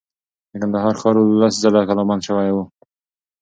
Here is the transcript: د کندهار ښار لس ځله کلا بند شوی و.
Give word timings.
د 0.51 0.53
کندهار 0.61 0.95
ښار 1.01 1.15
لس 1.41 1.53
ځله 1.63 1.81
کلا 1.87 2.03
بند 2.09 2.21
شوی 2.27 2.49
و. 2.53 2.57